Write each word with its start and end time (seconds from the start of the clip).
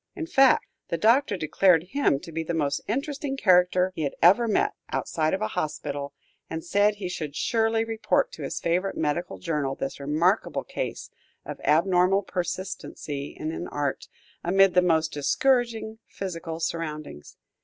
In 0.15 0.25
fact, 0.25 0.65
the 0.87 0.97
Doctor 0.97 1.37
declared 1.37 1.83
him 1.91 2.19
to 2.21 2.31
be 2.31 2.41
the 2.41 2.55
most 2.55 2.81
interesting 2.87 3.37
character 3.37 3.91
he 3.95 4.01
had 4.01 4.15
ever 4.19 4.47
met 4.47 4.71
with, 4.71 4.95
outside 4.95 5.31
of 5.35 5.43
a 5.43 5.49
hospital, 5.49 6.11
and 6.49 6.65
said 6.65 6.95
he 6.95 7.07
should 7.07 7.35
surely 7.35 7.83
report 7.85 8.31
to 8.31 8.41
his 8.41 8.59
favorite 8.59 8.97
medical 8.97 9.37
journal 9.37 9.75
this 9.75 9.99
remarkable 9.99 10.63
case 10.63 11.11
of 11.45 11.61
abnormal 11.63 12.23
persistency 12.23 13.37
in 13.39 13.51
an 13.51 13.67
art, 13.67 14.07
amid 14.43 14.73
the 14.73 14.81
most 14.81 15.11
discouraging 15.13 15.99
physical 16.07 16.59
surroundings. 16.59 17.37